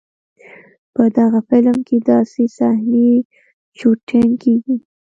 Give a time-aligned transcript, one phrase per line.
[0.93, 3.11] په دغه فلم کې داسې صحنې
[3.77, 4.75] شوټېنګ کېږي.